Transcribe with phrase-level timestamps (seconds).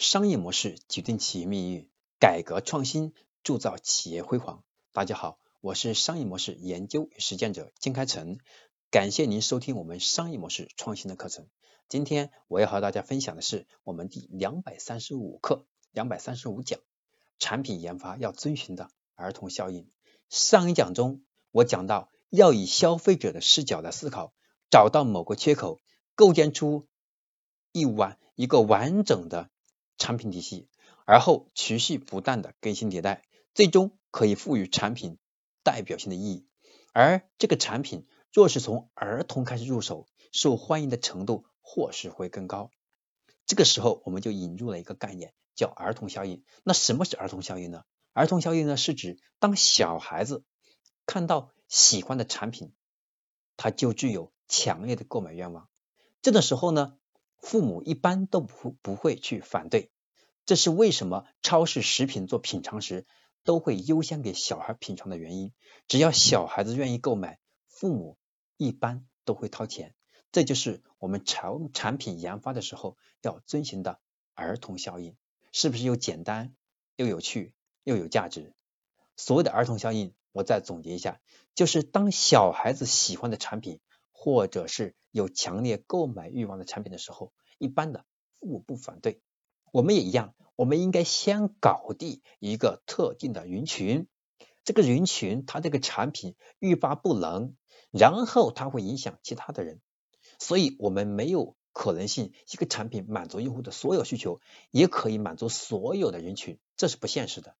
[0.00, 1.86] 商业模式决定企业命运，
[2.18, 4.64] 改革创新铸造企业辉煌。
[4.92, 8.38] 大家好，我是商业模式研究与实践者金开成，
[8.90, 11.46] 感谢您收听我们商业模式创新的课程。
[11.90, 16.80] 今天我要和大家分享的是我们第两百三十五课，两百三十五讲，
[17.38, 19.86] 产品研发要遵循的儿童效应。
[20.30, 24.32] 上一讲中，我讲到要以消费者的视角来思考，
[24.70, 25.78] 找到某个缺口，
[26.14, 26.86] 构建出
[27.70, 29.50] 一完一个完整的。
[30.00, 30.66] 产品体系，
[31.04, 33.22] 而后持续不断的更新迭代，
[33.54, 35.18] 最终可以赋予产品
[35.62, 36.46] 代表性的意义。
[36.92, 42.70] 而这个产品若是从儿童开始入手，受欢迎的程度或是会更高。
[43.46, 46.42] 这个时候我们就引入了一个概念，叫儿童效应。
[46.64, 47.84] 那什么是儿童效应呢？
[48.14, 50.44] 儿童效应呢，是指当小孩子
[51.04, 52.72] 看到喜欢的产品，
[53.58, 55.68] 他就具有强烈的购买愿望。
[56.22, 56.96] 这个时候呢？
[57.40, 59.90] 父母一般都不不会去反对，
[60.44, 63.06] 这是为什么超市食品做品尝时
[63.44, 65.52] 都会优先给小孩品尝的原因。
[65.88, 68.18] 只要小孩子愿意购买，父母
[68.56, 69.94] 一般都会掏钱。
[70.32, 73.98] 这就是我们产产品研发的时候要遵循的
[74.34, 75.16] 儿童效应，
[75.50, 76.54] 是不是又简单
[76.94, 78.54] 又有趣又有价值？
[79.16, 81.20] 所谓的儿童效应，我再总结一下，
[81.54, 83.80] 就是当小孩子喜欢的产品。
[84.22, 88.04] 或者是有强烈购买欲望的产品的时候，一般的
[88.38, 89.22] 父母不反对。
[89.72, 94.08] 我们也一样，我们应该先搞定一个特定的人群，
[94.62, 97.54] 这个人群他这个产品欲罢不能，
[97.90, 99.80] 然后它会影响其他的人。
[100.38, 107.56] 所以，我们没有可能性一个产品满足用户的所有需求，也可以满足所有的人群，这是不现实的。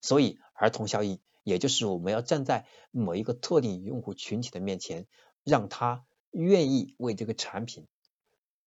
[0.00, 5.08] 所以，儿童效应，也就是我们要站在某一个特定用户群体的面前。
[5.48, 7.88] 让他愿意为这个产品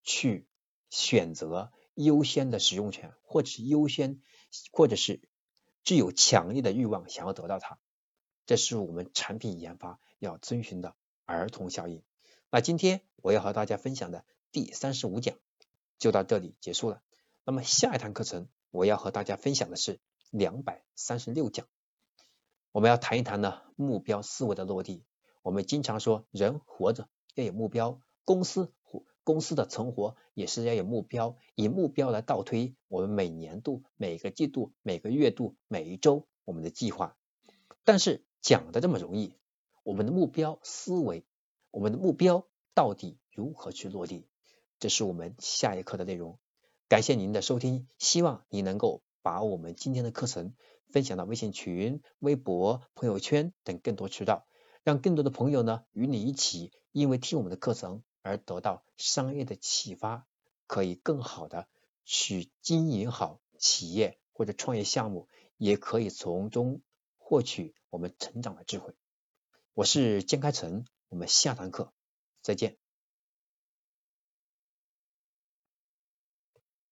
[0.02, 0.48] 去
[0.90, 4.20] 选择优先的使用权，或者是优先，
[4.72, 5.22] 或者是
[5.84, 7.78] 具有强烈的欲望想要得到它，
[8.48, 10.95] 这是我们产品研发要遵循的
[11.26, 12.02] 儿童效应。
[12.50, 15.38] 那今天我要和大家分享的第三十五讲
[16.00, 17.04] 就到这里结束了。
[17.45, 20.00] 那么下一堂课程我要和大家分享的是
[20.32, 21.67] 两百三十六讲，
[22.72, 25.05] 我们要谈一谈呢目标思维的落地。
[25.42, 37.18] 我们经常说，人活着要有目标，公司活公司的存活也是要有目标，以目标来倒推我们每年度、每个季度、每个月度、每一周我们的计划。
[37.84, 39.36] 但是讲的这么容易，
[39.84, 41.26] 我们的目标思维，
[41.72, 44.28] 我们的目标到底如何去落地？
[44.80, 46.38] 这是我们下一课的内容。
[46.88, 50.54] 感谢您的收听，希望你能够把我们今天的课程
[50.90, 54.46] 分享到微信群、微博、朋友圈等更多渠道。
[54.83, 60.25] 让更多的朋友呢与你一起，因为听我们的课程而得到商业的启发，
[60.67, 61.67] 可以更好的
[62.03, 65.27] 去经营好企业或者创业项目，
[65.58, 66.81] 也可以从中
[67.17, 68.93] 获取我们成长的智慧。
[69.73, 71.93] 我是江开成，我们下堂课
[72.42, 72.80] 再见。